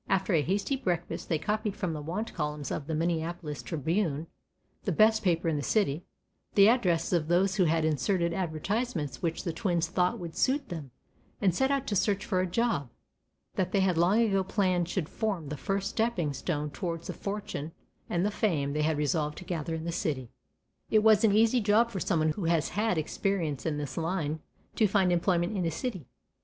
After 0.09 0.33
a 0.33 0.41
hasty 0.41 0.75
breakfast, 0.77 1.29
they 1.29 1.37
copied 1.37 1.75
from 1.75 1.93
the 1.93 2.01
want 2.01 2.33
columns 2.33 2.71
of 2.71 2.87
the 2.87 2.95
Minneapolis 2.95 3.61
Tribune, 3.61 4.25
the 4.83 4.91
best 4.91 5.21
paper 5.21 5.47
in 5.47 5.57
the 5.57 5.61
city, 5.61 6.05
the 6.55 6.67
addresses 6.67 7.13
of 7.13 7.27
those 7.27 7.57
who 7.57 7.65
had 7.65 7.85
inserted 7.85 8.33
advertisements 8.33 9.21
which 9.21 9.43
the 9.43 9.53
twins 9.53 9.87
thought 9.87 10.17
would 10.17 10.35
suit 10.35 10.69
them, 10.69 10.89
and 11.39 11.53
set 11.53 11.69
out 11.69 11.85
to 11.85 11.95
search 11.95 12.25
for 12.25 12.41
a 12.41 12.47
job, 12.47 12.89
that 13.57 13.73
they 13.73 13.81
had 13.81 13.95
long 13.95 14.19
ago 14.21 14.43
planned 14.43 14.89
should 14.89 15.07
form 15.07 15.49
the 15.49 15.55
first 15.55 15.91
stepping 15.91 16.33
stone 16.33 16.71
towards 16.71 17.05
the 17.05 17.13
fortune 17.13 17.71
and 18.09 18.25
the 18.25 18.31
fame 18.31 18.73
they 18.73 18.81
had 18.81 18.97
resolved 18.97 19.37
to 19.37 19.43
gather 19.45 19.75
in 19.75 19.83
the 19.83 19.91
city. 19.91 20.31
It 20.89 21.05
is 21.05 21.23
an 21.23 21.31
easy 21.35 21.61
job 21.61 21.91
for 21.91 21.99
someone 21.99 22.29
who 22.29 22.45
has 22.45 22.69
had 22.69 22.97
experience 22.97 23.67
in 23.67 23.77
this 23.77 23.97
line 23.97 24.39
to 24.77 24.87
find 24.87 25.11
employment 25.11 25.55
in 25.55 25.63
a 25.63 25.69
city. 25.69 26.07